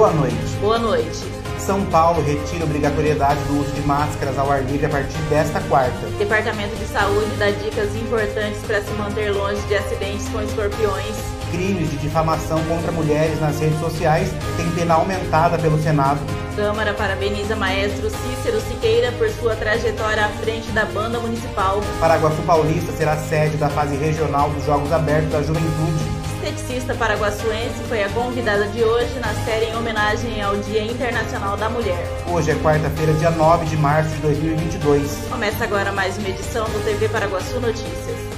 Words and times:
Boa 0.00 0.12
noite. 0.12 0.56
Boa 0.62 0.78
noite. 0.78 1.18
São 1.58 1.84
Paulo 1.84 2.22
retira 2.22 2.64
obrigatoriedade 2.64 3.38
do 3.44 3.60
uso 3.60 3.70
de 3.72 3.82
máscaras 3.82 4.38
ao 4.38 4.50
ar 4.50 4.62
livre 4.62 4.86
a 4.86 4.88
partir 4.88 5.18
desta 5.28 5.60
quarta. 5.68 6.06
Departamento 6.18 6.74
de 6.76 6.86
Saúde 6.86 7.30
dá 7.38 7.50
dicas 7.50 7.94
importantes 7.94 8.62
para 8.66 8.80
se 8.80 8.90
manter 8.92 9.30
longe 9.30 9.60
de 9.68 9.76
acidentes 9.76 10.26
com 10.30 10.40
escorpiões. 10.40 11.16
Crimes 11.50 11.90
de 11.90 11.98
difamação 11.98 12.64
contra 12.64 12.90
mulheres 12.90 13.38
nas 13.42 13.60
redes 13.60 13.78
sociais 13.78 14.30
têm 14.56 14.70
pena 14.70 14.94
aumentada 14.94 15.58
pelo 15.58 15.78
Senado. 15.82 16.18
Câmara 16.56 16.94
parabeniza 16.94 17.54
maestro 17.54 18.08
Cícero 18.08 18.58
Siqueira 18.62 19.12
por 19.12 19.28
sua 19.28 19.54
trajetória 19.54 20.24
à 20.24 20.28
frente 20.30 20.70
da 20.70 20.86
banda 20.86 21.18
municipal. 21.18 21.82
Paraguaçu 22.00 22.40
Paulista 22.46 22.90
será 22.92 23.18
sede 23.18 23.58
da 23.58 23.68
fase 23.68 23.96
regional 23.96 24.48
dos 24.48 24.64
Jogos 24.64 24.90
Abertos 24.90 25.30
da 25.30 25.42
Juventude 25.42 26.19
esteticista 26.40 26.94
paraguaçuense 26.94 27.82
foi 27.86 28.02
a 28.02 28.08
convidada 28.08 28.66
de 28.68 28.82
hoje 28.82 29.18
na 29.18 29.32
série 29.44 29.66
em 29.66 29.76
homenagem 29.76 30.40
ao 30.40 30.56
Dia 30.56 30.82
Internacional 30.82 31.56
da 31.56 31.68
Mulher. 31.68 32.02
Hoje 32.26 32.50
é 32.50 32.54
quarta-feira, 32.56 33.12
dia 33.14 33.30
9 33.30 33.66
de 33.66 33.76
março 33.76 34.10
de 34.14 34.22
2022. 34.22 35.26
Começa 35.28 35.64
agora 35.64 35.92
mais 35.92 36.16
uma 36.16 36.28
edição 36.28 36.64
do 36.64 36.82
TV 36.82 37.08
Paraguaçu 37.10 37.60
Notícias. 37.60 38.29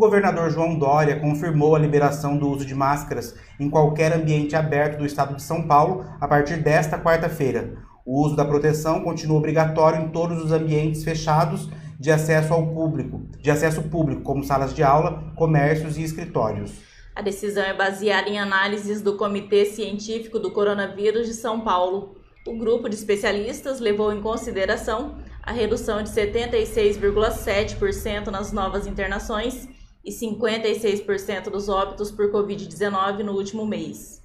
Governador 0.00 0.50
João 0.50 0.76
Dória 0.78 1.20
confirmou 1.20 1.76
a 1.76 1.78
liberação 1.78 2.38
do 2.38 2.48
uso 2.48 2.64
de 2.64 2.74
máscaras 2.74 3.34
em 3.60 3.68
qualquer 3.68 4.14
ambiente 4.14 4.56
aberto 4.56 4.96
do 4.98 5.04
estado 5.04 5.36
de 5.36 5.42
São 5.42 5.68
Paulo 5.68 6.06
a 6.18 6.26
partir 6.26 6.56
desta 6.56 6.98
quarta-feira. 6.98 7.74
O 8.04 8.24
uso 8.24 8.34
da 8.34 8.44
proteção 8.46 9.04
continua 9.04 9.36
obrigatório 9.36 10.02
em 10.02 10.08
todos 10.08 10.42
os 10.42 10.52
ambientes 10.52 11.04
fechados 11.04 11.68
de 11.98 12.10
acesso 12.10 12.54
ao 12.54 12.68
público, 12.68 13.20
de 13.42 13.50
acesso 13.50 13.82
público, 13.82 14.22
como 14.22 14.42
salas 14.42 14.72
de 14.74 14.82
aula, 14.82 15.22
comércios 15.36 15.98
e 15.98 16.02
escritórios. 16.02 16.80
A 17.14 17.20
decisão 17.20 17.62
é 17.62 17.74
baseada 17.74 18.30
em 18.30 18.38
análises 18.38 19.02
do 19.02 19.18
Comitê 19.18 19.66
Científico 19.66 20.38
do 20.38 20.50
Coronavírus 20.50 21.26
de 21.26 21.34
São 21.34 21.60
Paulo. 21.60 22.16
O 22.46 22.56
grupo 22.56 22.88
de 22.88 22.94
especialistas 22.94 23.80
levou 23.80 24.14
em 24.14 24.22
consideração 24.22 25.18
a 25.42 25.52
redução 25.52 26.02
de 26.02 26.08
76,7% 26.08 28.28
nas 28.28 28.50
novas 28.50 28.86
internações 28.86 29.68
e 30.04 30.10
56% 30.10 31.50
dos 31.50 31.68
óbitos 31.68 32.10
por 32.10 32.30
Covid-19 32.30 33.22
no 33.22 33.32
último 33.32 33.66
mês. 33.66 34.20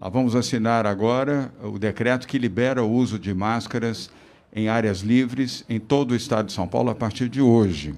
Nós 0.00 0.12
vamos 0.12 0.34
assinar 0.34 0.86
agora 0.86 1.52
o 1.62 1.78
decreto 1.78 2.26
que 2.26 2.36
libera 2.36 2.82
o 2.82 2.90
uso 2.90 3.18
de 3.18 3.32
máscaras 3.32 4.10
em 4.52 4.68
áreas 4.68 5.00
livres 5.00 5.64
em 5.68 5.78
todo 5.78 6.12
o 6.12 6.16
estado 6.16 6.46
de 6.46 6.52
São 6.52 6.66
Paulo 6.66 6.90
a 6.90 6.94
partir 6.94 7.28
de 7.28 7.40
hoje. 7.40 7.94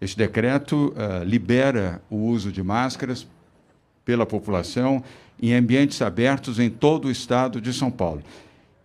Este 0.00 0.16
decreto 0.16 0.94
uh, 0.96 1.24
libera 1.24 2.02
o 2.10 2.16
uso 2.16 2.52
de 2.52 2.62
máscaras 2.62 3.26
pela 4.04 4.26
população 4.26 5.02
em 5.40 5.54
ambientes 5.54 6.00
abertos 6.02 6.58
em 6.58 6.70
todo 6.70 7.06
o 7.06 7.10
estado 7.10 7.60
de 7.60 7.72
São 7.72 7.90
Paulo. 7.90 8.22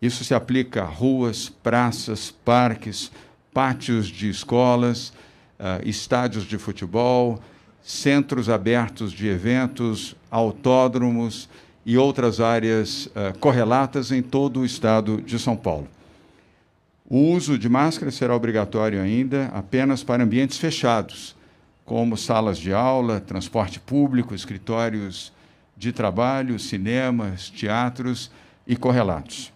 Isso 0.02 0.24
se 0.24 0.34
aplica 0.34 0.84
a 0.84 0.86
ruas, 0.86 1.50
praças, 1.50 2.32
parques, 2.32 3.12
pátios 3.54 4.08
de 4.08 4.30
escolas, 4.30 5.10
uh, 5.60 5.86
estádios 5.88 6.46
de 6.46 6.58
futebol, 6.58 7.40
centros 7.90 8.50
abertos 8.50 9.12
de 9.12 9.28
eventos, 9.28 10.16
autódromos 10.30 11.50
e 11.84 11.98
outras 11.98 12.40
áreas 12.40 13.08
uh, 13.08 13.36
correlatas 13.40 14.12
em 14.12 14.22
todo 14.22 14.60
o 14.60 14.66
estado 14.66 15.20
de 15.20 15.40
São 15.40 15.58
Paulo. 15.58 15.88
O 17.10 17.32
uso 17.32 17.58
de 17.58 17.68
máscara 17.68 18.12
será 18.12 18.36
obrigatório 18.36 19.02
ainda 19.02 19.48
apenas 19.48 20.04
para 20.04 20.24
ambientes 20.24 20.60
fechados, 20.60 21.36
como 21.84 22.16
salas 22.16 22.60
de 22.60 22.72
aula, 22.72 23.20
transporte 23.20 23.80
público, 23.80 24.36
escritórios 24.36 25.34
de 25.76 25.92
trabalho, 25.92 26.60
cinemas, 26.60 27.50
teatros 27.50 28.30
e 28.68 28.76
correlatos. 28.76 29.52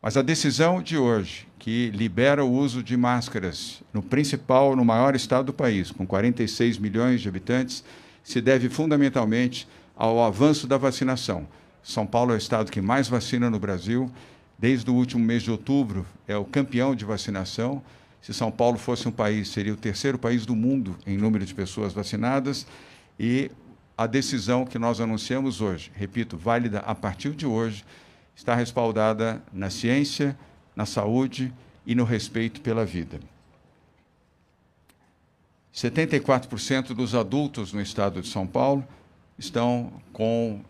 Mas 0.00 0.16
a 0.16 0.22
decisão 0.22 0.80
de 0.80 0.96
hoje, 0.96 1.45
que 1.66 1.90
libera 1.90 2.44
o 2.44 2.52
uso 2.52 2.80
de 2.80 2.96
máscaras 2.96 3.82
no 3.92 4.00
principal, 4.00 4.76
no 4.76 4.84
maior 4.84 5.16
estado 5.16 5.46
do 5.46 5.52
país, 5.52 5.90
com 5.90 6.06
46 6.06 6.78
milhões 6.78 7.20
de 7.20 7.28
habitantes, 7.28 7.82
se 8.22 8.40
deve 8.40 8.68
fundamentalmente 8.68 9.66
ao 9.96 10.22
avanço 10.22 10.68
da 10.68 10.78
vacinação. 10.78 11.44
São 11.82 12.06
Paulo 12.06 12.30
é 12.30 12.34
o 12.36 12.38
estado 12.38 12.70
que 12.70 12.80
mais 12.80 13.08
vacina 13.08 13.50
no 13.50 13.58
Brasil. 13.58 14.08
Desde 14.56 14.88
o 14.88 14.94
último 14.94 15.24
mês 15.24 15.42
de 15.42 15.50
outubro, 15.50 16.06
é 16.28 16.36
o 16.36 16.44
campeão 16.44 16.94
de 16.94 17.04
vacinação. 17.04 17.82
Se 18.22 18.32
São 18.32 18.52
Paulo 18.52 18.78
fosse 18.78 19.08
um 19.08 19.12
país, 19.12 19.48
seria 19.48 19.72
o 19.72 19.76
terceiro 19.76 20.20
país 20.20 20.46
do 20.46 20.54
mundo 20.54 20.96
em 21.04 21.18
número 21.18 21.44
de 21.44 21.52
pessoas 21.52 21.92
vacinadas. 21.92 22.64
E 23.18 23.50
a 23.98 24.06
decisão 24.06 24.64
que 24.64 24.78
nós 24.78 25.00
anunciamos 25.00 25.60
hoje, 25.60 25.90
repito, 25.96 26.38
válida 26.38 26.78
a 26.86 26.94
partir 26.94 27.32
de 27.32 27.44
hoje, 27.44 27.84
está 28.36 28.54
respaldada 28.54 29.42
na 29.52 29.68
ciência, 29.68 30.38
na 30.76 30.84
saúde 30.84 31.52
e 31.86 31.94
no 31.94 32.04
respeito 32.04 32.60
pela 32.60 32.84
vida. 32.84 33.18
74% 35.74 36.94
dos 36.94 37.14
adultos 37.14 37.72
no 37.72 37.80
estado 37.80 38.20
de 38.20 38.28
São 38.28 38.46
Paulo 38.46 38.86
estão 39.38 39.92
com 40.12 40.60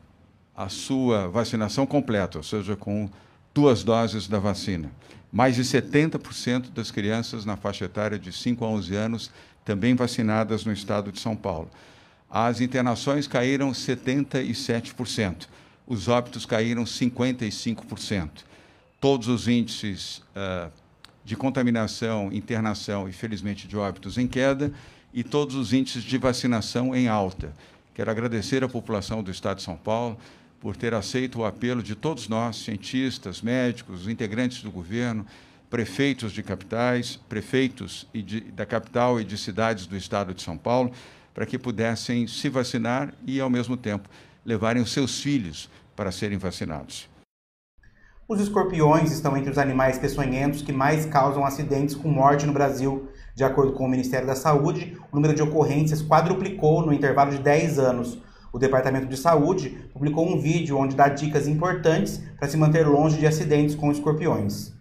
a 0.54 0.68
sua 0.68 1.28
vacinação 1.28 1.86
completa, 1.86 2.38
ou 2.38 2.44
seja, 2.44 2.76
com 2.76 3.10
duas 3.52 3.84
doses 3.84 4.26
da 4.26 4.38
vacina. 4.38 4.90
Mais 5.32 5.56
de 5.56 5.62
70% 5.62 6.70
das 6.70 6.90
crianças 6.90 7.44
na 7.44 7.56
faixa 7.56 7.84
etária 7.84 8.18
de 8.18 8.32
5 8.32 8.64
a 8.64 8.68
11 8.68 8.94
anos 8.94 9.30
também 9.64 9.94
vacinadas 9.94 10.64
no 10.64 10.72
estado 10.72 11.12
de 11.12 11.20
São 11.20 11.36
Paulo. 11.36 11.68
As 12.30 12.60
internações 12.60 13.26
caíram 13.26 13.70
77%, 13.72 15.48
os 15.86 16.08
óbitos 16.08 16.46
caíram 16.46 16.84
55% 16.84 18.28
todos 19.00 19.28
os 19.28 19.48
índices 19.48 20.18
uh, 20.18 20.70
de 21.24 21.36
contaminação, 21.36 22.32
internação 22.32 23.08
e, 23.08 23.12
felizmente, 23.12 23.66
de 23.66 23.76
óbitos 23.76 24.16
em 24.16 24.26
queda 24.26 24.72
e 25.12 25.24
todos 25.24 25.56
os 25.56 25.72
índices 25.72 26.02
de 26.02 26.18
vacinação 26.18 26.94
em 26.94 27.08
alta. 27.08 27.52
Quero 27.94 28.10
agradecer 28.10 28.62
à 28.62 28.68
população 28.68 29.22
do 29.22 29.30
Estado 29.30 29.56
de 29.56 29.62
São 29.62 29.76
Paulo 29.76 30.18
por 30.60 30.76
ter 30.76 30.94
aceito 30.94 31.40
o 31.40 31.44
apelo 31.44 31.82
de 31.82 31.94
todos 31.94 32.28
nós, 32.28 32.56
cientistas, 32.56 33.42
médicos, 33.42 34.08
integrantes 34.08 34.62
do 34.62 34.70
governo, 34.70 35.26
prefeitos 35.68 36.32
de 36.32 36.42
capitais, 36.42 37.16
prefeitos 37.28 38.06
de, 38.14 38.40
da 38.40 38.64
capital 38.64 39.20
e 39.20 39.24
de 39.24 39.36
cidades 39.36 39.86
do 39.86 39.96
Estado 39.96 40.32
de 40.32 40.42
São 40.42 40.56
Paulo, 40.56 40.92
para 41.34 41.44
que 41.44 41.58
pudessem 41.58 42.26
se 42.26 42.48
vacinar 42.48 43.12
e, 43.26 43.40
ao 43.40 43.50
mesmo 43.50 43.76
tempo, 43.76 44.08
levarem 44.44 44.82
os 44.82 44.92
seus 44.92 45.20
filhos 45.20 45.68
para 45.94 46.12
serem 46.12 46.38
vacinados. 46.38 47.08
Os 48.28 48.40
escorpiões 48.40 49.12
estão 49.12 49.36
entre 49.36 49.52
os 49.52 49.56
animais 49.56 50.00
peçonhentos 50.00 50.60
que 50.60 50.72
mais 50.72 51.06
causam 51.06 51.44
acidentes 51.44 51.94
com 51.94 52.08
morte 52.08 52.44
no 52.44 52.52
Brasil. 52.52 53.08
De 53.36 53.44
acordo 53.44 53.72
com 53.72 53.84
o 53.84 53.88
Ministério 53.88 54.26
da 54.26 54.34
Saúde, 54.34 54.98
o 55.12 55.14
número 55.14 55.32
de 55.32 55.42
ocorrências 55.42 56.02
quadruplicou 56.02 56.84
no 56.84 56.92
intervalo 56.92 57.30
de 57.30 57.38
10 57.38 57.78
anos. 57.78 58.18
O 58.52 58.58
Departamento 58.58 59.06
de 59.06 59.16
Saúde 59.16 59.78
publicou 59.92 60.26
um 60.28 60.40
vídeo 60.40 60.76
onde 60.76 60.96
dá 60.96 61.08
dicas 61.08 61.46
importantes 61.46 62.20
para 62.36 62.48
se 62.48 62.56
manter 62.56 62.84
longe 62.84 63.16
de 63.16 63.28
acidentes 63.28 63.76
com 63.76 63.92
escorpiões. 63.92 64.75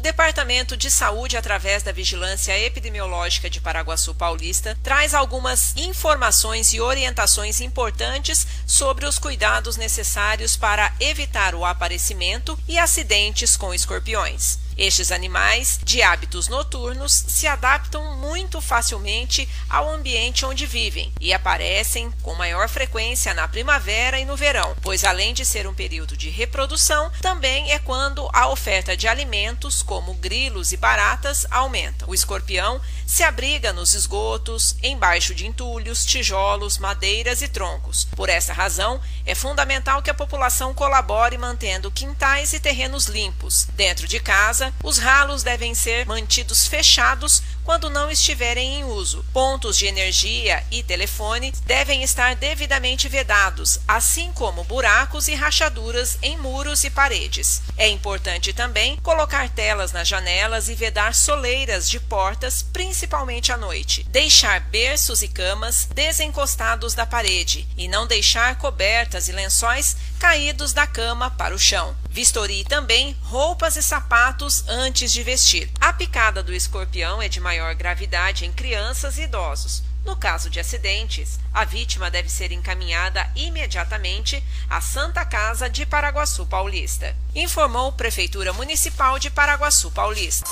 O 0.00 0.02
Departamento 0.02 0.78
de 0.78 0.90
Saúde, 0.90 1.36
através 1.36 1.82
da 1.82 1.92
Vigilância 1.92 2.58
Epidemiológica 2.58 3.50
de 3.50 3.60
Paraguaçu 3.60 4.14
Paulista, 4.14 4.74
traz 4.82 5.12
algumas 5.12 5.76
informações 5.76 6.72
e 6.72 6.80
orientações 6.80 7.60
importantes 7.60 8.46
sobre 8.66 9.04
os 9.04 9.18
cuidados 9.18 9.76
necessários 9.76 10.56
para 10.56 10.90
evitar 11.00 11.54
o 11.54 11.66
aparecimento 11.66 12.58
e 12.66 12.78
acidentes 12.78 13.58
com 13.58 13.74
escorpiões. 13.74 14.58
Estes 14.80 15.12
animais, 15.12 15.78
de 15.84 16.00
hábitos 16.00 16.48
noturnos, 16.48 17.12
se 17.12 17.46
adaptam 17.46 18.16
muito 18.16 18.62
facilmente 18.62 19.46
ao 19.68 19.90
ambiente 19.90 20.46
onde 20.46 20.64
vivem 20.64 21.12
e 21.20 21.34
aparecem 21.34 22.10
com 22.22 22.34
maior 22.34 22.66
frequência 22.66 23.34
na 23.34 23.46
primavera 23.46 24.18
e 24.18 24.24
no 24.24 24.38
verão, 24.38 24.74
pois 24.80 25.04
além 25.04 25.34
de 25.34 25.44
ser 25.44 25.66
um 25.66 25.74
período 25.74 26.16
de 26.16 26.30
reprodução, 26.30 27.12
também 27.20 27.72
é 27.72 27.78
quando 27.78 28.26
a 28.32 28.48
oferta 28.48 28.96
de 28.96 29.06
alimentos, 29.06 29.82
como 29.82 30.14
grilos 30.14 30.72
e 30.72 30.78
baratas, 30.78 31.46
aumenta. 31.50 32.08
O 32.08 32.14
escorpião 32.14 32.80
se 33.06 33.22
abriga 33.22 33.74
nos 33.74 33.92
esgotos, 33.92 34.76
embaixo 34.82 35.34
de 35.34 35.46
entulhos, 35.46 36.06
tijolos, 36.06 36.78
madeiras 36.78 37.42
e 37.42 37.48
troncos. 37.48 38.08
Por 38.16 38.30
essa 38.30 38.54
razão, 38.54 38.98
é 39.26 39.34
fundamental 39.34 40.00
que 40.00 40.08
a 40.08 40.14
população 40.14 40.72
colabore 40.72 41.36
mantendo 41.36 41.90
quintais 41.90 42.54
e 42.54 42.60
terrenos 42.60 43.08
limpos. 43.08 43.66
Dentro 43.74 44.08
de 44.08 44.18
casa, 44.20 44.69
os 44.82 44.98
ralos 44.98 45.42
devem 45.42 45.74
ser 45.74 46.06
mantidos 46.06 46.66
fechados 46.66 47.42
quando 47.70 47.88
não 47.88 48.10
estiverem 48.10 48.80
em 48.80 48.84
uso. 48.84 49.24
Pontos 49.32 49.78
de 49.78 49.86
energia 49.86 50.60
e 50.72 50.82
telefone 50.82 51.52
devem 51.66 52.02
estar 52.02 52.34
devidamente 52.34 53.08
vedados, 53.08 53.78
assim 53.86 54.32
como 54.32 54.64
buracos 54.64 55.28
e 55.28 55.36
rachaduras 55.36 56.18
em 56.20 56.36
muros 56.36 56.82
e 56.82 56.90
paredes. 56.90 57.62
É 57.76 57.88
importante 57.88 58.52
também 58.52 58.96
colocar 59.04 59.48
telas 59.50 59.92
nas 59.92 60.08
janelas 60.08 60.68
e 60.68 60.74
vedar 60.74 61.14
soleiras 61.14 61.88
de 61.88 62.00
portas, 62.00 62.60
principalmente 62.60 63.52
à 63.52 63.56
noite. 63.56 64.02
Deixar 64.08 64.58
berços 64.62 65.22
e 65.22 65.28
camas 65.28 65.88
desencostados 65.94 66.92
da 66.94 67.06
parede 67.06 67.68
e 67.76 67.86
não 67.86 68.04
deixar 68.04 68.58
cobertas 68.58 69.28
e 69.28 69.32
lençóis 69.32 69.96
caídos 70.18 70.72
da 70.72 70.88
cama 70.88 71.30
para 71.30 71.54
o 71.54 71.58
chão. 71.58 71.96
Vistorie 72.10 72.64
também 72.64 73.16
roupas 73.22 73.76
e 73.76 73.82
sapatos 73.82 74.64
antes 74.66 75.12
de 75.12 75.22
vestir. 75.22 75.70
A 75.80 75.92
picada 75.92 76.42
do 76.42 76.52
escorpião 76.52 77.22
é 77.22 77.28
de 77.28 77.38
maior 77.38 77.59
gravidade 77.74 78.44
em 78.44 78.52
crianças 78.52 79.18
e 79.18 79.22
idosos. 79.22 79.82
No 80.04 80.16
caso 80.16 80.48
de 80.48 80.58
acidentes, 80.58 81.38
a 81.52 81.64
vítima 81.64 82.10
deve 82.10 82.28
ser 82.28 82.52
encaminhada 82.52 83.28
imediatamente 83.36 84.42
à 84.68 84.80
Santa 84.80 85.24
Casa 85.24 85.68
de 85.68 85.84
Paraguaçu 85.84 86.46
Paulista, 86.46 87.14
informou 87.34 87.92
Prefeitura 87.92 88.52
Municipal 88.52 89.18
de 89.18 89.30
Paraguaçu 89.30 89.90
Paulista. 89.90 90.48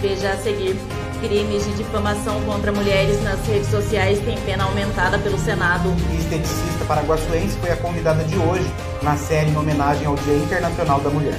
Veja 0.00 0.32
a 0.32 0.36
seguir. 0.36 0.76
Crimes 1.20 1.64
de 1.64 1.76
difamação 1.76 2.44
contra 2.44 2.72
mulheres 2.72 3.22
nas 3.22 3.46
redes 3.46 3.68
sociais 3.68 4.18
têm 4.24 4.36
pena 4.40 4.64
aumentada 4.64 5.16
pelo 5.20 5.38
Senado. 5.38 5.94
E 6.10 6.18
esteticista 6.18 6.84
paraguaçuense 6.86 7.56
foi 7.60 7.70
a 7.70 7.76
convidada 7.76 8.24
de 8.24 8.36
hoje 8.36 8.68
na 9.02 9.16
série 9.16 9.50
em 9.50 9.56
homenagem 9.56 10.04
ao 10.04 10.16
Dia 10.16 10.34
Internacional 10.34 11.00
da 11.00 11.10
Mulher. 11.10 11.38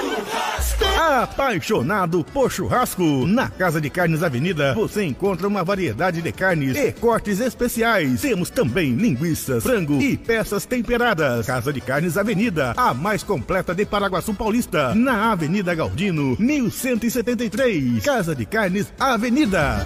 Apaixonado 1.11 2.23
por 2.23 2.49
churrasco? 2.49 3.27
Na 3.27 3.49
Casa 3.49 3.81
de 3.81 3.89
Carnes 3.89 4.23
Avenida 4.23 4.73
você 4.73 5.03
encontra 5.03 5.45
uma 5.45 5.61
variedade 5.61 6.21
de 6.21 6.31
carnes 6.31 6.77
e 6.77 6.93
cortes 6.93 7.41
especiais. 7.41 8.21
Temos 8.21 8.49
também 8.49 8.95
linguiças, 8.95 9.61
frango 9.61 10.01
e 10.01 10.15
peças 10.15 10.65
temperadas. 10.65 11.45
Casa 11.45 11.73
de 11.73 11.81
Carnes 11.81 12.17
Avenida, 12.17 12.73
a 12.77 12.93
mais 12.93 13.23
completa 13.23 13.75
de 13.75 13.85
Paraguaçu 13.85 14.33
Paulista, 14.33 14.95
na 14.95 15.33
Avenida 15.33 15.75
Galdino, 15.75 16.37
1173. 16.39 18.01
Casa 18.05 18.33
de 18.33 18.45
Carnes 18.45 18.93
Avenida. 18.97 19.85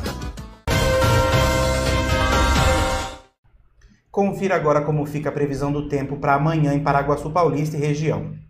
Confira 4.11 4.55
agora 4.55 4.81
como 4.81 5.07
fica 5.07 5.29
a 5.29 5.31
previsão 5.31 5.71
do 5.71 5.89
tempo 5.89 6.17
para 6.17 6.35
amanhã 6.35 6.75
em 6.75 6.83
Paraguaçu 6.83 7.31
Paulista 7.31 7.75
e 7.77 7.79
região. 7.79 8.44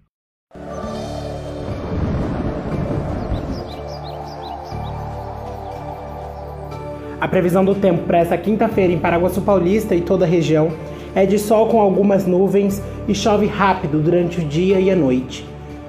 A 7.19 7.27
previsão 7.27 7.63
do 7.63 7.73
tempo 7.73 8.03
para 8.03 8.17
essa 8.17 8.37
quinta-feira 8.37 8.91
em 8.91 8.99
Paraguaçu 8.99 9.41
Paulista 9.41 9.95
e 9.95 10.01
toda 10.01 10.25
a 10.25 10.27
região 10.27 10.71
é 11.15 11.25
de 11.25 11.39
sol 11.39 11.67
com 11.67 11.79
algumas 11.79 12.27
nuvens 12.27 12.81
e 13.07 13.15
chove 13.15 13.45
rápido 13.45 13.99
durante 13.99 14.39
o 14.39 14.43
dia 14.43 14.79
e 14.79 14.91
a 14.91 14.95
noite. 14.95 15.47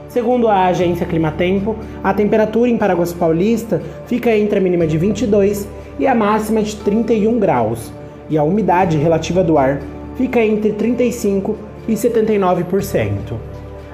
Segundo 0.08 0.48
a 0.48 0.66
agência 0.66 1.04
Climatempo, 1.04 1.76
a 2.02 2.14
temperatura 2.14 2.70
em 2.70 2.78
Paraguaçu 2.78 3.16
Paulista 3.16 3.82
fica 4.06 4.34
entre 4.34 4.58
a 4.58 4.62
mínima 4.62 4.86
de 4.86 4.96
22 4.96 5.68
e 5.98 6.06
a 6.06 6.14
máxima 6.14 6.62
de 6.62 6.76
31 6.76 7.38
graus, 7.38 7.92
e 8.30 8.38
a 8.38 8.42
umidade 8.42 8.96
relativa 8.96 9.42
do 9.42 9.58
ar 9.58 9.80
fica 10.16 10.40
entre 10.40 10.72
35 10.72 11.56
e 11.88 11.94
79%. 11.94 13.34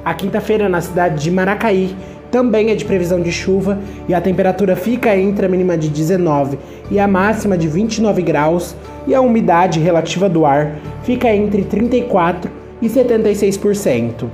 A 0.05 0.15
quinta-feira 0.15 0.69
na 0.69 0.81
cidade 0.81 1.23
de 1.23 1.31
Maracaí 1.31 1.95
também 2.33 2.71
é 2.71 2.75
de 2.75 2.87
previsão 2.87 3.21
de 3.21 3.31
chuva 3.31 3.79
e 4.09 4.15
a 4.15 4.21
temperatura 4.21 4.75
fica 4.75 5.15
entre 5.15 5.45
a 5.45 5.49
mínima 5.51 5.77
de 5.77 5.91
19 5.91 6.59
e 6.91 6.99
a 6.99 7.07
máxima 7.07 7.59
de 7.59 7.69
29 7.69 8.23
graus 8.23 8.75
e 9.07 9.15
a 9.15 9.21
umidade 9.21 9.79
relativa 9.79 10.31
do 10.31 10.47
ar 10.47 10.77
fica 11.03 11.29
entre 11.29 11.63
34 11.63 12.51
e 12.81 12.89
76%. 12.89 14.25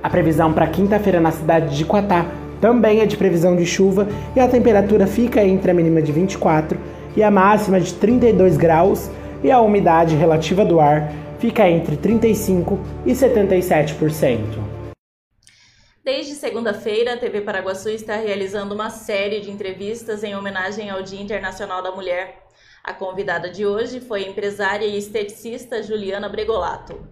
A 0.00 0.08
previsão 0.08 0.52
para 0.52 0.68
quinta-feira 0.68 1.20
na 1.20 1.32
cidade 1.32 1.76
de 1.76 1.84
Quatá 1.84 2.26
também 2.60 3.00
é 3.00 3.06
de 3.06 3.16
previsão 3.16 3.56
de 3.56 3.66
chuva 3.66 4.06
e 4.36 4.40
a 4.40 4.46
temperatura 4.46 5.08
fica 5.08 5.44
entre 5.44 5.72
a 5.72 5.74
mínima 5.74 6.00
de 6.00 6.12
24 6.12 6.78
e 7.16 7.24
a 7.24 7.30
máxima 7.30 7.80
de 7.80 7.92
32 7.94 8.56
graus 8.56 9.10
e 9.42 9.50
a 9.50 9.60
umidade 9.60 10.14
relativa 10.14 10.64
do 10.64 10.78
ar 10.78 11.12
fica 11.40 11.68
entre 11.68 11.96
35 11.96 12.78
e 13.04 13.12
77%. 13.12 14.77
Desde 16.04 16.34
segunda-feira, 16.34 17.14
a 17.14 17.16
TV 17.16 17.40
Paraguaçu 17.40 17.90
está 17.90 18.16
realizando 18.16 18.74
uma 18.74 18.88
série 18.88 19.40
de 19.40 19.50
entrevistas 19.50 20.22
em 20.24 20.34
homenagem 20.34 20.88
ao 20.88 21.02
Dia 21.02 21.20
Internacional 21.20 21.82
da 21.82 21.90
Mulher. 21.90 22.46
A 22.82 22.94
convidada 22.94 23.50
de 23.50 23.66
hoje 23.66 24.00
foi 24.00 24.24
a 24.24 24.28
empresária 24.28 24.86
e 24.86 24.96
esteticista 24.96 25.82
Juliana 25.82 26.28
Bregolato. 26.28 27.06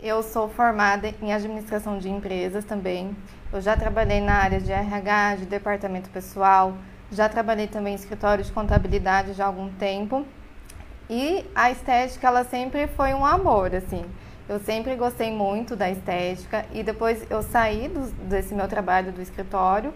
Eu 0.00 0.22
sou 0.22 0.48
formada 0.48 1.12
em 1.20 1.32
administração 1.32 1.98
de 1.98 2.08
empresas 2.08 2.64
também. 2.64 3.16
Eu 3.52 3.60
já 3.60 3.76
trabalhei 3.76 4.20
na 4.20 4.34
área 4.34 4.60
de 4.60 4.72
RH, 4.72 5.36
de 5.36 5.46
departamento 5.46 6.08
pessoal, 6.10 6.76
já 7.10 7.28
trabalhei 7.28 7.66
também 7.66 7.92
em 7.92 7.96
escritório 7.96 8.42
de 8.42 8.52
contabilidade 8.52 9.34
já 9.34 9.44
há 9.44 9.46
algum 9.48 9.70
tempo. 9.72 10.24
E 11.10 11.44
a 11.54 11.70
estética, 11.70 12.26
ela 12.26 12.44
sempre 12.44 12.86
foi 12.86 13.12
um 13.12 13.24
amor, 13.24 13.74
assim. 13.74 14.04
Eu 14.46 14.58
sempre 14.60 14.94
gostei 14.94 15.32
muito 15.32 15.74
da 15.74 15.90
estética 15.90 16.66
e 16.70 16.82
depois 16.82 17.24
eu 17.30 17.42
saí 17.42 17.88
do, 17.88 18.10
desse 18.28 18.54
meu 18.54 18.68
trabalho 18.68 19.10
do 19.10 19.22
escritório 19.22 19.92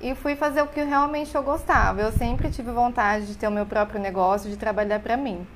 e 0.00 0.12
fui 0.16 0.34
fazer 0.34 0.60
o 0.60 0.66
que 0.66 0.82
realmente 0.82 1.32
eu 1.34 1.42
gostava. 1.42 2.00
Eu 2.00 2.10
sempre 2.10 2.50
tive 2.50 2.72
vontade 2.72 3.26
de 3.26 3.36
ter 3.36 3.46
o 3.46 3.50
meu 3.50 3.64
próprio 3.64 4.00
negócio, 4.00 4.50
de 4.50 4.56
trabalhar 4.56 4.98
para 4.98 5.16
mim. 5.16 5.46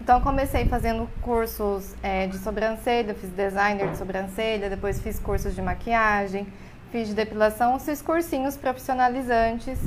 Então 0.00 0.20
comecei 0.20 0.66
fazendo 0.66 1.08
cursos 1.20 1.94
é, 2.02 2.26
de 2.26 2.36
sobrancelha, 2.38 3.14
fiz 3.14 3.30
designer 3.30 3.88
de 3.92 3.96
sobrancelha, 3.96 4.68
depois 4.68 5.00
fiz 5.00 5.20
cursos 5.20 5.54
de 5.54 5.62
maquiagem, 5.62 6.44
fiz 6.90 7.06
de 7.06 7.14
depilação, 7.14 7.78
fiz 7.78 8.02
cursinhos 8.02 8.56
profissionalizantes, 8.56 9.78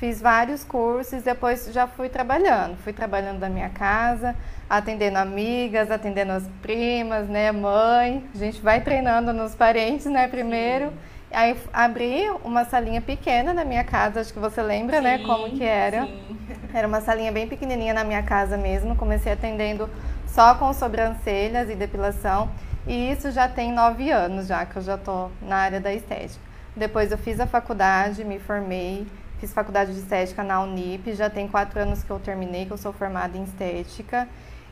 fiz 0.00 0.18
vários 0.18 0.64
cursos, 0.64 1.22
depois 1.22 1.70
já 1.70 1.86
fui 1.86 2.08
trabalhando, 2.08 2.74
fui 2.78 2.92
trabalhando 2.92 3.38
da 3.38 3.50
minha 3.50 3.68
casa, 3.68 4.34
atendendo 4.68 5.18
amigas, 5.18 5.90
atendendo 5.90 6.32
as 6.32 6.44
primas, 6.62 7.28
né, 7.28 7.52
mãe. 7.52 8.24
A 8.34 8.38
gente 8.38 8.62
vai 8.62 8.80
treinando 8.80 9.30
nos 9.34 9.54
parentes, 9.54 10.06
né, 10.06 10.26
primeiro. 10.26 10.86
Sim. 10.86 10.94
Aí 11.32 11.56
abri 11.70 12.30
uma 12.42 12.64
salinha 12.64 13.02
pequena 13.02 13.52
na 13.52 13.62
minha 13.62 13.84
casa, 13.84 14.22
acho 14.22 14.32
que 14.32 14.38
você 14.38 14.62
lembra, 14.62 15.02
né, 15.02 15.18
sim, 15.18 15.22
né, 15.22 15.28
como 15.28 15.50
que 15.50 15.62
era. 15.62 16.06
Sim. 16.06 16.38
Era 16.72 16.88
uma 16.88 17.02
salinha 17.02 17.30
bem 17.30 17.46
pequenininha 17.46 17.92
na 17.92 18.02
minha 18.02 18.22
casa 18.22 18.56
mesmo. 18.56 18.96
Comecei 18.96 19.32
atendendo 19.32 19.88
só 20.26 20.54
com 20.54 20.72
sobrancelhas 20.72 21.68
e 21.68 21.74
depilação. 21.74 22.48
E 22.86 23.12
isso 23.12 23.30
já 23.30 23.48
tem 23.48 23.70
nove 23.70 24.10
anos 24.10 24.46
já 24.46 24.64
que 24.64 24.76
eu 24.76 24.82
já 24.82 24.96
tô 24.96 25.28
na 25.42 25.56
área 25.56 25.78
da 25.78 25.92
estética. 25.92 26.40
Depois 26.74 27.12
eu 27.12 27.18
fiz 27.18 27.38
a 27.38 27.46
faculdade, 27.46 28.24
me 28.24 28.38
formei, 28.38 29.06
fiz 29.40 29.52
faculdade 29.52 29.94
de 29.94 30.00
estética 30.00 30.42
na 30.44 30.60
Unip. 30.60 31.14
Já 31.14 31.30
tem 31.30 31.48
quatro 31.48 31.80
anos 31.80 32.04
que 32.04 32.10
eu 32.10 32.20
terminei, 32.20 32.66
que 32.66 32.70
eu 32.70 32.76
sou 32.76 32.92
formada 32.92 33.36
em 33.36 33.44
estética. 33.44 34.28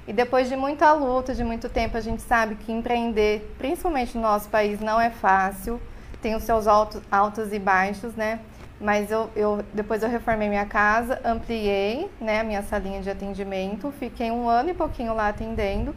E 0.06 0.12
depois 0.12 0.48
de 0.48 0.56
muita 0.56 0.92
luta, 0.92 1.34
de 1.34 1.42
muito 1.42 1.68
tempo, 1.68 1.96
a 1.96 2.00
gente 2.00 2.22
sabe 2.22 2.54
que 2.54 2.70
empreender, 2.70 3.54
principalmente 3.58 4.16
no 4.16 4.22
nosso 4.22 4.48
país, 4.48 4.78
não 4.80 5.00
é 5.00 5.10
fácil. 5.10 5.80
Tem 6.20 6.34
os 6.34 6.44
seus 6.44 6.66
altos, 6.66 7.02
altos 7.10 7.52
e 7.52 7.58
baixos, 7.58 8.14
né? 8.14 8.40
Mas 8.80 9.10
eu, 9.10 9.28
eu, 9.34 9.64
depois 9.74 10.02
eu 10.02 10.08
reformei 10.08 10.48
minha 10.48 10.64
casa, 10.64 11.20
ampliei 11.24 12.08
né, 12.20 12.40
a 12.40 12.44
minha 12.44 12.62
salinha 12.62 13.00
de 13.00 13.10
atendimento, 13.10 13.92
fiquei 13.98 14.30
um 14.30 14.48
ano 14.48 14.70
e 14.70 14.74
pouquinho 14.74 15.14
lá 15.14 15.28
atendendo. 15.28 15.94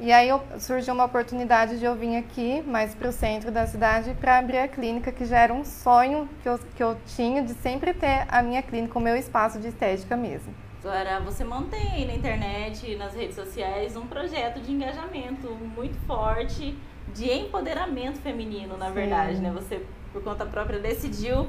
E 0.00 0.12
aí 0.12 0.28
surgiu 0.60 0.94
uma 0.94 1.04
oportunidade 1.04 1.76
de 1.76 1.84
eu 1.84 1.92
vir 1.96 2.16
aqui, 2.16 2.62
mais 2.62 2.94
para 2.94 3.08
o 3.08 3.12
centro 3.12 3.50
da 3.50 3.66
cidade, 3.66 4.14
para 4.14 4.38
abrir 4.38 4.58
a 4.58 4.68
clínica, 4.68 5.10
que 5.10 5.24
já 5.24 5.40
era 5.40 5.52
um 5.52 5.64
sonho 5.64 6.28
que 6.40 6.48
eu, 6.48 6.58
que 6.76 6.82
eu 6.82 6.96
tinha 7.04 7.42
de 7.42 7.52
sempre 7.54 7.92
ter 7.92 8.24
a 8.28 8.40
minha 8.40 8.62
clínica, 8.62 8.96
o 8.96 9.02
meu 9.02 9.16
espaço 9.16 9.58
de 9.58 9.68
estética 9.68 10.16
mesmo. 10.16 10.54
Agora, 10.84 11.18
você 11.18 11.42
mantém 11.42 12.06
na 12.06 12.14
internet, 12.14 12.94
nas 12.94 13.12
redes 13.12 13.34
sociais, 13.34 13.96
um 13.96 14.06
projeto 14.06 14.60
de 14.60 14.70
engajamento 14.70 15.50
muito 15.74 15.98
forte, 16.06 16.78
de 17.12 17.28
empoderamento 17.32 18.20
feminino, 18.20 18.76
na 18.76 18.86
Sim. 18.86 18.92
verdade, 18.92 19.38
né? 19.38 19.50
Você, 19.50 19.84
por 20.12 20.22
conta 20.22 20.46
própria, 20.46 20.78
decidiu 20.78 21.48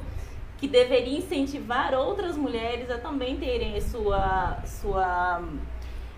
que 0.58 0.66
deveria 0.66 1.18
incentivar 1.18 1.94
outras 1.94 2.36
mulheres 2.36 2.90
a 2.90 2.98
também 2.98 3.36
terem 3.36 3.80
sua, 3.80 4.58
sua 4.66 5.40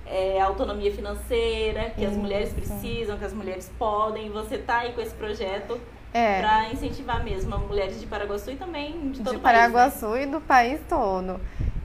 é, 0.06 0.40
autonomia 0.40 0.92
financeira, 0.92 1.90
que 1.90 2.04
as 2.04 2.16
mulheres 2.16 2.52
precisam, 2.52 3.18
que 3.18 3.24
as 3.24 3.32
mulheres 3.32 3.70
podem. 3.78 4.30
Você 4.30 4.56
está 4.56 4.78
aí 4.78 4.92
com 4.92 5.00
esse 5.00 5.14
projeto 5.14 5.80
é. 6.12 6.40
para 6.40 6.72
incentivar 6.72 7.22
mesmo 7.24 7.54
as 7.54 7.62
mulheres 7.62 8.00
de 8.00 8.06
Paraguaçu 8.06 8.50
e 8.50 8.56
também 8.56 9.10
de 9.10 9.20
todo 9.20 9.30
de 9.32 9.36
o 9.36 9.40
país. 9.40 9.56
De 9.56 9.72
Paraguaçu 9.72 10.10
né? 10.10 10.22
e 10.22 10.26
do 10.26 10.40
país 10.40 10.80
todo. 10.88 11.40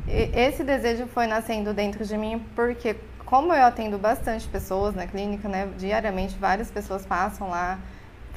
E 0.07 0.31
esse 0.33 0.63
desejo 0.63 1.07
foi 1.07 1.27
nascendo 1.27 1.73
dentro 1.73 2.05
de 2.05 2.17
mim 2.17 2.43
porque, 2.55 2.95
como 3.25 3.53
eu 3.53 3.65
atendo 3.65 3.97
bastante 3.97 4.47
pessoas 4.47 4.95
na 4.95 5.05
clínica, 5.05 5.47
né, 5.47 5.69
diariamente 5.77 6.37
várias 6.37 6.71
pessoas 6.71 7.05
passam 7.05 7.49
lá 7.49 7.79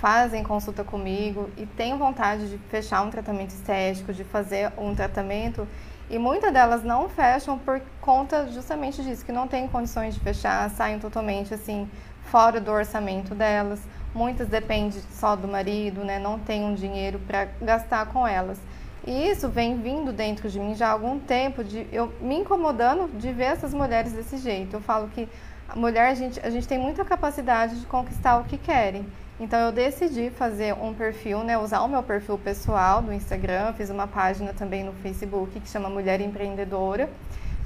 fazem 0.01 0.43
consulta 0.43 0.83
comigo 0.83 1.51
e 1.59 1.67
têm 1.67 1.97
vontade 1.99 2.49
de 2.49 2.57
fechar 2.71 3.03
um 3.03 3.11
tratamento 3.11 3.51
estético, 3.51 4.15
de 4.15 4.25
fazer 4.25 4.73
um 4.79 4.95
tratamento, 4.95 5.69
e 6.11 6.19
muitas 6.19 6.53
delas 6.53 6.83
não 6.83 7.09
fecham 7.09 7.57
por 7.57 7.81
conta 8.01 8.49
justamente 8.49 9.01
disso, 9.03 9.25
que 9.25 9.31
não 9.31 9.47
têm 9.47 9.69
condições 9.69 10.15
de 10.15 10.21
fechar, 10.21 10.69
saem 10.71 10.99
totalmente 10.99 11.55
assim 11.55 11.89
fora 12.25 12.61
do 12.61 12.71
orçamento 12.71 13.35
delas. 13.35 13.81
Muitas 14.13 14.49
dependem 14.49 15.01
só 15.13 15.37
do 15.37 15.47
marido, 15.47 16.05
né? 16.05 16.19
Não 16.19 16.37
tem 16.37 16.65
um 16.65 16.75
dinheiro 16.75 17.21
para 17.27 17.45
gastar 17.63 18.07
com 18.07 18.27
elas. 18.27 18.59
E 19.07 19.29
isso 19.31 19.49
vem 19.49 19.81
vindo 19.81 20.13
dentro 20.13 20.51
de 20.51 20.59
mim 20.59 20.75
já 20.75 20.89
há 20.89 20.91
algum 20.91 21.19
tempo, 21.19 21.63
de 21.63 21.87
eu 21.93 22.13
me 22.21 22.35
incomodando 22.35 23.09
de 23.17 23.33
ver 23.33 23.45
essas 23.45 23.73
mulheres 23.73 24.13
desse 24.13 24.37
jeito. 24.37 24.75
Eu 24.77 24.81
falo 24.81 25.09
que 25.09 25.29
a 25.69 25.77
mulher, 25.77 26.09
a 26.09 26.15
gente, 26.15 26.41
a 26.41 26.51
gente 26.51 26.67
tem 26.67 26.79
muita 26.79 27.05
capacidade 27.05 27.79
de 27.79 27.87
conquistar 27.87 28.39
o 28.39 28.45
que 28.45 28.59
querem. 28.59 29.07
Então 29.41 29.59
eu 29.59 29.73
decidi 29.73 30.29
fazer 30.29 30.75
um 30.75 30.93
perfil, 30.93 31.43
né, 31.43 31.57
usar 31.57 31.81
o 31.81 31.89
meu 31.89 32.03
perfil 32.03 32.37
pessoal 32.37 33.01
do 33.01 33.11
Instagram, 33.11 33.73
fiz 33.73 33.89
uma 33.89 34.07
página 34.07 34.53
também 34.53 34.85
no 34.85 34.93
Facebook 34.93 35.59
que 35.59 35.67
chama 35.67 35.89
Mulher 35.89 36.21
Empreendedora, 36.21 37.09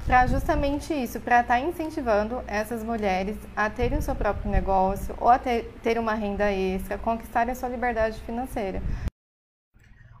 para 0.05 0.25
justamente 0.25 0.93
isso, 0.93 1.19
para 1.19 1.41
estar 1.41 1.55
tá 1.55 1.59
incentivando 1.59 2.41
essas 2.47 2.81
mulheres 2.81 3.35
a 3.53 3.69
terem 3.69 3.97
o 3.97 4.01
seu 4.01 4.15
próprio 4.15 4.49
negócio 4.49 5.13
ou 5.19 5.27
a 5.27 5.37
ter, 5.37 5.69
ter 5.83 5.99
uma 5.99 6.13
renda 6.13 6.49
extra, 6.49 6.97
conquistarem 6.97 7.51
a 7.51 7.55
sua 7.55 7.67
liberdade 7.67 8.21
financeira. 8.21 8.81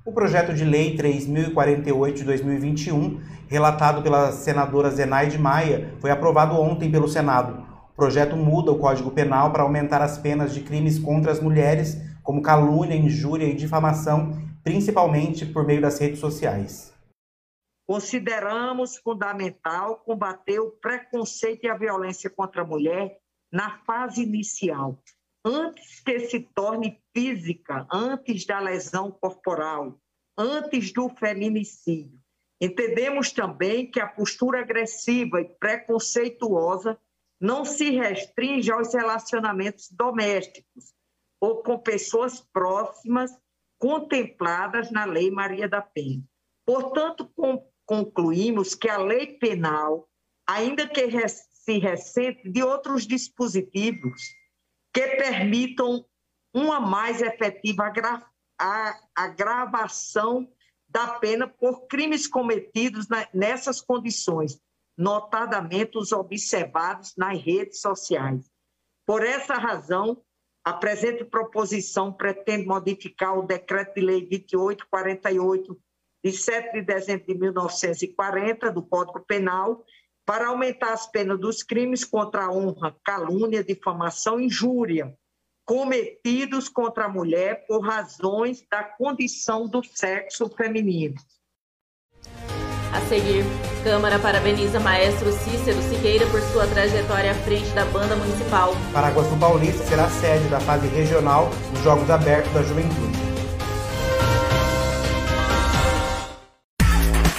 O 0.05 0.11
projeto 0.11 0.53
de 0.53 0.65
lei 0.65 0.97
3048 0.97 2.17
de 2.17 2.23
2021, 2.25 3.21
relatado 3.47 4.01
pela 4.03 4.33
senadora 4.33 4.89
Zenaide 4.89 5.39
Maia, 5.39 5.89
foi 6.01 6.11
aprovado 6.11 6.59
ontem 6.59 6.91
pelo 6.91 7.07
Senado. 7.07 7.74
O 7.95 8.03
projeto 8.03 8.35
muda 8.35 8.73
o 8.73 8.77
Código 8.77 9.09
Penal 9.09 9.53
para 9.53 9.63
aumentar 9.63 10.01
as 10.01 10.17
penas 10.17 10.53
de 10.53 10.59
crimes 10.61 10.99
contra 10.99 11.31
as 11.31 11.39
mulheres, 11.39 11.95
como 12.21 12.41
calúnia, 12.41 12.93
injúria 12.93 13.45
e 13.45 13.55
difamação, 13.55 14.33
principalmente 14.61 15.45
por 15.45 15.65
meio 15.65 15.79
das 15.79 15.97
redes 15.97 16.19
sociais. 16.19 16.93
Consideramos 17.87 18.97
fundamental 18.97 19.99
combater 19.99 20.59
o 20.59 20.71
preconceito 20.71 21.63
e 21.63 21.69
a 21.69 21.77
violência 21.77 22.29
contra 22.29 22.63
a 22.63 22.65
mulher 22.65 23.17
na 23.49 23.77
fase 23.85 24.23
inicial, 24.23 25.01
antes 25.45 26.01
que 26.01 26.19
se 26.19 26.41
torne 26.41 27.01
física, 27.15 27.87
antes 27.89 28.45
da 28.45 28.59
lesão 28.59 29.09
corporal, 29.09 29.97
antes 30.37 30.91
do 30.91 31.07
feminicídio. 31.07 32.19
Entendemos 32.59 33.31
também 33.31 33.89
que 33.89 34.01
a 34.01 34.07
postura 34.07 34.59
agressiva 34.59 35.39
e 35.39 35.45
preconceituosa 35.45 36.99
não 37.39 37.65
se 37.65 37.89
restringe 37.91 38.71
aos 38.71 38.93
relacionamentos 38.93 39.89
domésticos 39.91 40.93
ou 41.39 41.61
com 41.61 41.77
pessoas 41.77 42.39
próximas 42.53 43.31
contempladas 43.77 44.91
na 44.91 45.05
Lei 45.05 45.29
Maria 45.29 45.67
da 45.67 45.81
Penha. 45.81 46.23
Portanto, 46.65 47.29
concluímos 47.85 48.73
que 48.73 48.89
a 48.89 48.97
lei 48.97 49.37
penal, 49.37 50.09
ainda 50.47 50.87
que 50.87 51.05
se 51.27 51.77
ressente 51.77 52.49
de 52.49 52.63
outros 52.63 53.05
dispositivos 53.05 54.21
que 54.93 55.07
permitam 55.17 56.05
uma 56.53 56.79
mais 56.79 57.21
efetiva 57.21 57.83
agra 57.83 58.25
agravação 59.13 60.49
da 60.87 61.19
pena 61.19 61.45
por 61.45 61.87
crimes 61.87 62.25
cometidos 62.25 63.05
nessas 63.33 63.81
condições, 63.81 64.57
notadamente 64.97 65.97
os 65.97 66.11
observados 66.11 67.13
nas 67.17 67.41
redes 67.41 67.81
sociais. 67.81 68.49
Por 69.05 69.23
essa 69.23 69.55
razão, 69.55 70.21
a 70.63 70.73
presente 70.73 71.23
proposição 71.23 72.11
pretende 72.11 72.65
modificar 72.65 73.37
o 73.37 73.43
Decreto 73.43 73.95
de 73.95 74.01
Lei 74.01 74.21
2848, 74.21 75.77
de 76.23 76.31
7 76.31 76.73
de 76.73 76.81
dezembro 76.81 77.27
de 77.27 77.35
1940, 77.35 78.71
do 78.71 78.81
Código 78.81 79.23
Penal, 79.27 79.85
para 80.25 80.47
aumentar 80.47 80.91
as 80.91 81.05
penas 81.05 81.39
dos 81.39 81.61
crimes 81.61 82.03
contra 82.03 82.45
a 82.45 82.51
honra, 82.51 82.95
calúnia, 83.03 83.63
difamação 83.63 84.39
e 84.39 84.45
injúria, 84.45 85.15
cometidos 85.63 86.67
contra 86.67 87.05
a 87.05 87.09
mulher 87.09 87.67
por 87.67 87.85
razões 87.85 88.65
da 88.67 88.83
condição 88.83 89.67
do 89.67 89.83
sexo 89.83 90.49
feminino. 90.49 91.15
A 92.95 93.01
seguir, 93.09 93.43
Câmara 93.83 94.17
parabeniza 94.17 94.79
maestro 94.79 95.29
Cícero 95.31 95.81
Siqueira 95.83 96.25
por 96.27 96.41
sua 96.41 96.65
trajetória 96.65 97.31
à 97.31 97.35
frente 97.35 97.69
da 97.71 97.83
banda 97.85 98.15
municipal. 98.15 98.73
Paraguaçu 98.93 99.35
Paulista 99.37 99.83
será 99.83 100.09
sede 100.09 100.47
da 100.47 100.59
fase 100.61 100.87
regional 100.87 101.51
dos 101.73 101.83
Jogos 101.83 102.09
Abertos 102.09 102.51
da 102.53 102.63
Juventude. 102.63 103.14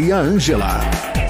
Maria 0.00 0.16
Ângela. 0.16 1.29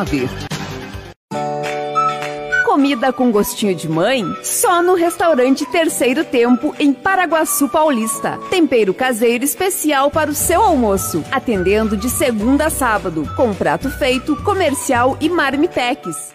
Comida 2.65 3.13
com 3.13 3.31
gostinho 3.31 3.75
de 3.75 3.87
mãe? 3.87 4.23
Só 4.43 4.81
no 4.81 4.95
restaurante 4.95 5.63
Terceiro 5.65 6.25
Tempo, 6.25 6.73
em 6.79 6.91
Paraguaçu 6.91 7.69
Paulista. 7.69 8.39
Tempero 8.49 8.95
caseiro 8.95 9.43
especial 9.43 10.09
para 10.09 10.31
o 10.31 10.33
seu 10.33 10.63
almoço. 10.63 11.23
Atendendo 11.31 11.95
de 11.95 12.09
segunda 12.09 12.65
a 12.65 12.69
sábado, 12.71 13.31
com 13.35 13.53
prato 13.53 13.91
feito, 13.91 14.35
comercial 14.43 15.15
e 15.21 15.29
marmitex. 15.29 16.33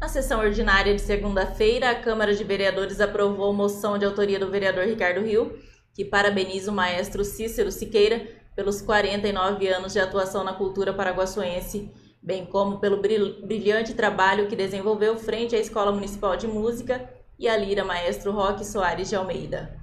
Na 0.00 0.08
sessão 0.08 0.40
ordinária 0.40 0.96
de 0.96 1.02
segunda-feira, 1.02 1.90
a 1.90 1.94
Câmara 1.94 2.34
de 2.34 2.42
Vereadores 2.42 3.00
aprovou 3.00 3.52
moção 3.52 3.96
de 3.98 4.04
autoria 4.04 4.40
do 4.40 4.50
vereador 4.50 4.86
Ricardo 4.86 5.20
Rio, 5.20 5.56
que 5.94 6.04
parabeniza 6.04 6.72
o 6.72 6.74
maestro 6.74 7.24
Cícero 7.24 7.70
Siqueira 7.70 8.26
pelos 8.56 8.80
49 8.80 9.68
anos 9.68 9.92
de 9.92 10.00
atuação 10.00 10.42
na 10.42 10.54
cultura 10.54 10.92
paraguaçuense, 10.92 11.92
bem 12.22 12.46
como 12.46 12.80
pelo 12.80 13.02
brilhante 13.02 13.92
trabalho 13.92 14.48
que 14.48 14.56
desenvolveu 14.56 15.18
frente 15.18 15.54
à 15.54 15.58
Escola 15.58 15.92
Municipal 15.92 16.34
de 16.38 16.48
Música 16.48 17.08
e 17.38 17.46
à 17.46 17.56
Lira 17.56 17.84
Maestro 17.84 18.32
Roque 18.32 18.64
Soares 18.64 19.10
de 19.10 19.14
Almeida. 19.14 19.78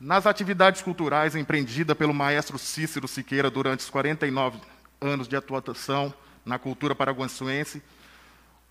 Nas 0.00 0.26
atividades 0.26 0.82
culturais 0.82 1.36
empreendidas 1.36 1.96
pelo 1.96 2.12
maestro 2.12 2.58
Cícero 2.58 3.06
Siqueira 3.06 3.48
durante 3.48 3.80
os 3.80 3.88
49 3.90 4.58
anos 5.00 5.28
de 5.28 5.36
atuação 5.36 6.12
na 6.44 6.58
cultura 6.58 6.92
paraguaçuense, 6.92 7.80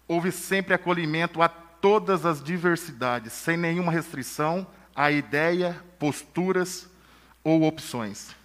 houve 0.05 0.29
sempre 0.29 0.73
acolhimento 0.73 1.41
a 1.41 1.47
todas 1.47 2.25
as 2.25 2.43
diversidades, 2.43 3.31
sem 3.31 3.55
nenhuma 3.55 3.93
restrição 3.93 4.67
a 4.93 5.09
ideia, 5.09 5.81
posturas 5.97 6.89
ou 7.45 7.63
opções. 7.63 8.40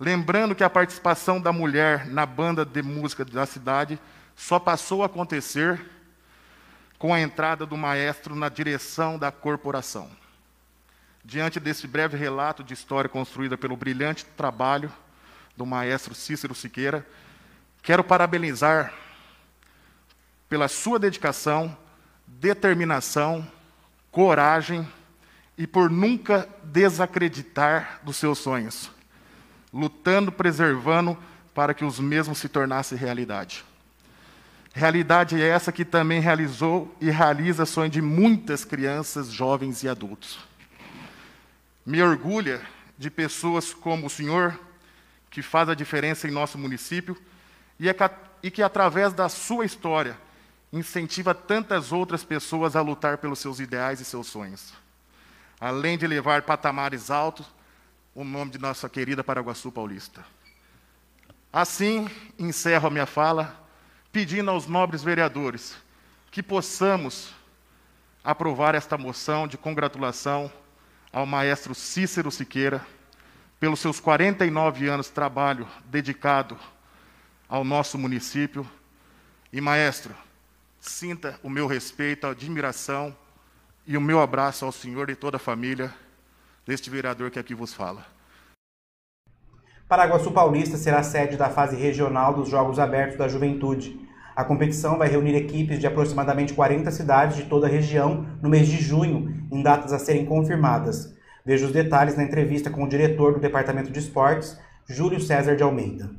Lembrando 0.00 0.54
que 0.54 0.62
a 0.62 0.70
participação 0.70 1.40
da 1.40 1.52
mulher 1.52 2.06
na 2.06 2.24
banda 2.24 2.64
de 2.64 2.82
música 2.82 3.24
da 3.24 3.44
cidade 3.44 3.98
só 4.36 4.60
passou 4.60 5.02
a 5.02 5.06
acontecer 5.06 5.84
com 6.96 7.12
a 7.12 7.20
entrada 7.20 7.66
do 7.66 7.76
maestro 7.76 8.36
na 8.36 8.48
direção 8.48 9.18
da 9.18 9.32
corporação. 9.32 10.08
Diante 11.24 11.58
desse 11.58 11.88
breve 11.88 12.16
relato 12.16 12.62
de 12.62 12.74
história 12.74 13.10
construída 13.10 13.58
pelo 13.58 13.76
brilhante 13.76 14.24
trabalho 14.24 14.92
do 15.56 15.66
maestro 15.66 16.14
Cícero 16.14 16.54
Siqueira, 16.54 17.04
quero 17.82 18.04
parabenizar 18.04 18.94
pela 20.48 20.68
sua 20.68 21.00
dedicação, 21.00 21.76
determinação, 22.24 23.46
coragem 24.12 24.86
e 25.56 25.66
por 25.66 25.90
nunca 25.90 26.48
desacreditar 26.62 28.00
dos 28.04 28.16
seus 28.16 28.38
sonhos 28.38 28.96
lutando, 29.72 30.32
preservando 30.32 31.16
para 31.54 31.74
que 31.74 31.84
os 31.84 31.98
mesmos 31.98 32.38
se 32.38 32.48
tornassem 32.48 32.96
realidade. 32.96 33.64
Realidade 34.72 35.40
é 35.40 35.48
essa 35.48 35.72
que 35.72 35.84
também 35.84 36.20
realizou 36.20 36.94
e 37.00 37.10
realiza 37.10 37.66
sonho 37.66 37.90
de 37.90 38.00
muitas 38.00 38.64
crianças, 38.64 39.28
jovens 39.28 39.82
e 39.82 39.88
adultos. 39.88 40.38
Me 41.84 42.02
orgulha 42.02 42.60
de 42.96 43.10
pessoas 43.10 43.72
como 43.72 44.06
o 44.06 44.10
senhor, 44.10 44.58
que 45.30 45.42
faz 45.42 45.68
a 45.68 45.74
diferença 45.74 46.28
em 46.28 46.30
nosso 46.30 46.58
município 46.58 47.16
e, 47.78 47.88
é, 47.88 47.94
e 48.42 48.50
que, 48.50 48.62
através 48.62 49.12
da 49.12 49.28
sua 49.28 49.64
história, 49.64 50.16
incentiva 50.72 51.34
tantas 51.34 51.92
outras 51.92 52.24
pessoas 52.24 52.76
a 52.76 52.80
lutar 52.80 53.18
pelos 53.18 53.38
seus 53.38 53.58
ideais 53.58 54.00
e 54.00 54.04
seus 54.04 54.26
sonhos. 54.26 54.72
Além 55.60 55.98
de 55.98 56.06
levar 56.06 56.42
patamares 56.42 57.10
altos, 57.10 57.46
o 58.18 58.24
nome 58.24 58.50
de 58.50 58.58
nossa 58.58 58.88
querida 58.88 59.22
Paraguaçu 59.22 59.70
Paulista. 59.70 60.24
Assim, 61.52 62.10
encerro 62.36 62.88
a 62.88 62.90
minha 62.90 63.06
fala, 63.06 63.64
pedindo 64.10 64.50
aos 64.50 64.66
nobres 64.66 65.04
vereadores 65.04 65.76
que 66.28 66.42
possamos 66.42 67.32
aprovar 68.24 68.74
esta 68.74 68.98
moção 68.98 69.46
de 69.46 69.56
congratulação 69.56 70.50
ao 71.12 71.24
maestro 71.24 71.76
Cícero 71.76 72.28
Siqueira 72.28 72.84
pelos 73.60 73.78
seus 73.78 74.00
49 74.00 74.88
anos 74.88 75.06
de 75.06 75.12
trabalho 75.12 75.68
dedicado 75.84 76.58
ao 77.48 77.62
nosso 77.62 77.96
município. 77.96 78.68
E, 79.52 79.60
maestro, 79.60 80.12
sinta 80.80 81.38
o 81.40 81.48
meu 81.48 81.68
respeito, 81.68 82.26
a 82.26 82.30
admiração 82.30 83.16
e 83.86 83.96
o 83.96 84.00
meu 84.00 84.20
abraço 84.20 84.64
ao 84.64 84.72
senhor 84.72 85.08
e 85.08 85.14
toda 85.14 85.36
a 85.36 85.40
família 85.40 85.94
deste 86.68 86.90
vereador 86.90 87.30
que 87.30 87.38
aqui 87.38 87.54
vos 87.54 87.72
fala. 87.72 88.04
Paraguaçu 89.88 90.30
Paulista 90.30 90.76
será 90.76 91.02
sede 91.02 91.34
da 91.34 91.48
fase 91.48 91.74
regional 91.74 92.34
dos 92.34 92.50
Jogos 92.50 92.78
Abertos 92.78 93.16
da 93.16 93.26
Juventude. 93.26 93.98
A 94.36 94.44
competição 94.44 94.98
vai 94.98 95.08
reunir 95.08 95.34
equipes 95.34 95.78
de 95.80 95.86
aproximadamente 95.86 96.52
40 96.52 96.90
cidades 96.90 97.38
de 97.38 97.44
toda 97.44 97.66
a 97.66 97.70
região 97.70 98.26
no 98.42 98.50
mês 98.50 98.68
de 98.68 98.76
junho, 98.76 99.34
em 99.50 99.62
datas 99.62 99.94
a 99.94 99.98
serem 99.98 100.26
confirmadas. 100.26 101.16
Veja 101.42 101.64
os 101.64 101.72
detalhes 101.72 102.18
na 102.18 102.22
entrevista 102.22 102.68
com 102.68 102.84
o 102.84 102.88
diretor 102.88 103.32
do 103.32 103.40
Departamento 103.40 103.90
de 103.90 103.98
Esportes, 103.98 104.58
Júlio 104.86 105.22
César 105.22 105.56
de 105.56 105.62
Almeida. 105.62 106.10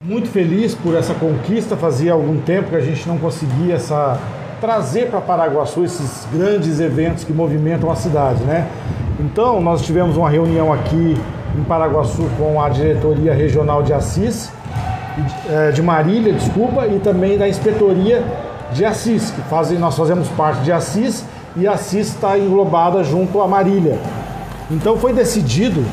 Muito 0.00 0.28
feliz 0.28 0.76
por 0.76 0.94
essa 0.94 1.14
conquista. 1.14 1.76
Fazia 1.76 2.12
algum 2.12 2.40
tempo 2.40 2.70
que 2.70 2.76
a 2.76 2.80
gente 2.80 3.08
não 3.08 3.18
conseguia 3.18 3.74
essa 3.74 4.16
trazer 4.62 5.10
para 5.10 5.20
Paraguaçu 5.20 5.84
esses 5.84 6.24
grandes 6.32 6.78
eventos 6.78 7.24
que 7.24 7.32
movimentam 7.32 7.90
a 7.90 7.96
cidade, 7.96 8.44
né? 8.44 8.68
Então, 9.22 9.60
nós 9.60 9.82
tivemos 9.82 10.16
uma 10.16 10.28
reunião 10.28 10.72
aqui 10.72 11.16
em 11.56 11.62
Paraguaçu 11.62 12.28
com 12.36 12.60
a 12.60 12.68
diretoria 12.68 13.32
regional 13.32 13.80
de 13.80 13.92
Assis, 13.92 14.50
é, 15.48 15.70
de 15.70 15.80
Marília, 15.80 16.32
desculpa, 16.32 16.88
e 16.88 16.98
também 16.98 17.38
da 17.38 17.48
inspetoria 17.48 18.24
de 18.72 18.84
Assis, 18.84 19.30
que 19.30 19.40
fazem, 19.42 19.78
nós 19.78 19.96
fazemos 19.96 20.26
parte 20.30 20.62
de 20.62 20.72
Assis 20.72 21.24
e 21.54 21.68
Assis 21.68 22.08
está 22.08 22.36
englobada 22.36 23.04
junto 23.04 23.40
a 23.40 23.46
Marília. 23.46 23.96
Então 24.68 24.96
foi 24.96 25.12
decidido 25.12 25.84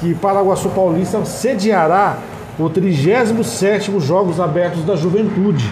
que 0.00 0.12
Paraguaçu 0.14 0.68
Paulista 0.70 1.24
sediará 1.24 2.16
o 2.58 2.64
37º 2.64 4.00
Jogos 4.00 4.40
Abertos 4.40 4.84
da 4.84 4.96
Juventude 4.96 5.70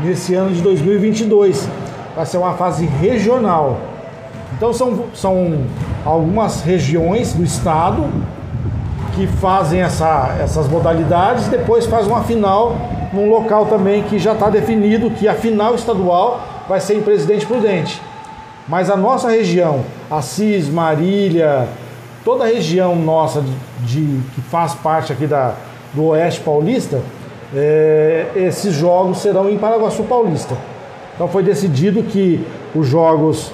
nesse 0.00 0.34
ano 0.34 0.52
de 0.52 0.60
2022. 0.60 1.68
Vai 2.14 2.24
ser 2.24 2.38
uma 2.38 2.52
fase 2.54 2.86
regional. 2.86 3.80
Então 4.56 4.72
são, 4.72 5.06
são 5.12 5.64
algumas 6.06 6.62
regiões 6.62 7.32
do 7.32 7.42
estado 7.42 8.08
que 9.16 9.26
fazem 9.26 9.80
essa, 9.80 10.36
essas 10.40 10.68
modalidades, 10.68 11.48
depois 11.48 11.84
faz 11.86 12.06
uma 12.06 12.22
final 12.22 12.76
num 13.12 13.28
local 13.28 13.66
também 13.66 14.04
que 14.04 14.18
já 14.18 14.32
está 14.32 14.48
definido 14.48 15.10
que 15.10 15.26
a 15.26 15.34
final 15.34 15.74
estadual 15.74 16.40
vai 16.68 16.78
ser 16.78 16.94
em 16.94 17.02
Presidente 17.02 17.44
Prudente. 17.44 18.00
Mas 18.68 18.88
a 18.88 18.96
nossa 18.96 19.28
região, 19.28 19.84
Assis, 20.10 20.68
Marília, 20.68 21.66
toda 22.24 22.44
a 22.44 22.46
região 22.46 22.94
nossa 22.94 23.40
de, 23.40 23.52
de 23.84 24.20
que 24.34 24.40
faz 24.42 24.74
parte 24.74 25.12
aqui 25.12 25.26
da, 25.26 25.54
do 25.92 26.04
Oeste 26.06 26.40
Paulista, 26.40 27.00
é, 27.54 28.26
esses 28.36 28.74
jogos 28.74 29.18
serão 29.18 29.48
em 29.48 29.58
Paraguaçu 29.58 30.04
Paulista. 30.04 30.56
Então 31.14 31.26
foi 31.26 31.42
decidido 31.42 32.02
que 32.02 32.44
os 32.74 32.86
jogos 32.86 33.52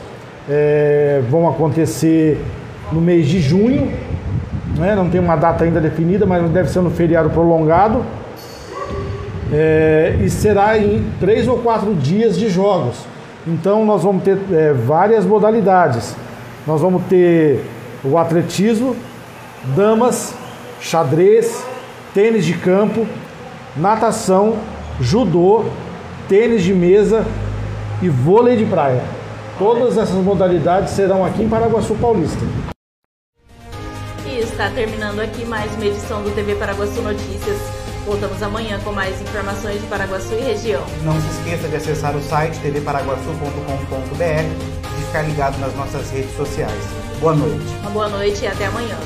é, 0.49 1.23
vão 1.31 1.49
acontecer 1.49 2.39
no 2.91 3.01
mês 3.01 3.27
de 3.27 3.41
junho, 3.41 3.93
né? 4.77 4.95
não 4.95 5.09
tem 5.09 5.21
uma 5.21 5.37
data 5.37 5.65
ainda 5.65 5.81
definida, 5.81 6.27
mas 6.27 6.49
deve 6.51 6.69
ser 6.69 6.81
no 6.81 6.91
feriado 6.91 7.31
prolongado. 7.31 8.05
É, 9.53 10.17
e 10.21 10.31
será 10.31 10.79
em 10.79 11.05
três 11.21 11.47
ou 11.47 11.59
quatro 11.59 11.95
dias 11.95 12.39
de 12.39 12.49
jogos. 12.49 12.97
Então 13.47 13.85
nós 13.85 14.03
vamos 14.03 14.23
ter 14.23 14.39
é, 14.51 14.73
várias 14.73 15.27
modalidades. 15.27 16.15
Nós 16.67 16.81
vamos 16.81 17.03
ter 17.09 17.61
o 18.05 18.17
atletismo, 18.17 18.97
damas, 19.77 20.35
xadrez, 20.81 21.65
tênis 22.15 22.45
de 22.45 22.55
campo, 22.55 23.07
natação, 23.77 24.55
judô, 25.01 25.65
tênis 26.29 26.63
de 26.63 26.73
mesa 26.73 27.25
e 28.01 28.09
vôlei 28.09 28.57
de 28.57 28.65
praia. 28.65 29.03
Todas 29.63 29.97
essas 29.97 30.17
modalidades 30.17 30.91
serão 30.91 31.25
aqui 31.25 31.45
em 31.45 31.49
Paraguaçu 31.49 31.95
Paulista. 31.95 32.45
E 34.27 34.41
está 34.41 34.69
terminando 34.71 35.21
aqui 35.21 35.45
mais 35.45 35.73
uma 35.77 35.87
edição 35.87 36.21
do 36.25 36.35
TV 36.35 36.57
Paraguaçu 36.57 37.01
Notícias. 37.01 37.59
Voltamos 38.05 38.43
amanhã 38.43 38.81
com 38.81 38.91
mais 38.91 39.23
informações 39.23 39.81
de 39.81 39.87
Paraguaçu 39.87 40.35
e 40.35 40.41
região. 40.41 40.83
Não 41.05 41.15
se 41.21 41.29
esqueça 41.29 41.69
de 41.69 41.77
acessar 41.77 42.17
o 42.17 42.21
site 42.21 42.59
tvparaguaçu.com.br 42.59 44.99
e 44.99 45.07
ficar 45.07 45.23
ligado 45.23 45.57
nas 45.61 45.73
nossas 45.77 46.11
redes 46.11 46.35
sociais. 46.35 46.83
Boa 47.21 47.37
noite. 47.37 47.65
Uma 47.83 47.91
boa 47.91 48.09
noite 48.09 48.43
e 48.43 48.49
até 48.49 48.67
amanhã. 48.67 48.99